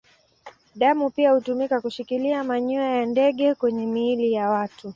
[0.75, 4.89] Damu pia hutumika kushikilia manyoya ya ndege kwenye miili ya watu.